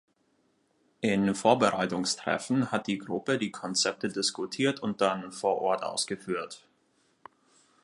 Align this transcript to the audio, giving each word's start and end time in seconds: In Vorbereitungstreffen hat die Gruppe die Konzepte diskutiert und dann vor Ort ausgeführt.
In 1.01 1.35
Vorbereitungstreffen 1.35 2.71
hat 2.71 2.87
die 2.87 2.97
Gruppe 2.97 3.37
die 3.37 3.51
Konzepte 3.51 4.09
diskutiert 4.09 4.79
und 4.79 4.99
dann 4.99 5.31
vor 5.31 5.59
Ort 5.61 5.83
ausgeführt. 5.83 6.65